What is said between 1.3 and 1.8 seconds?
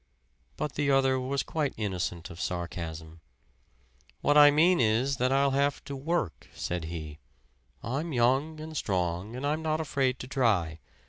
quite